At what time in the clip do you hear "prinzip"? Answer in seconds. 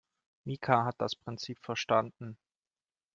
1.15-1.59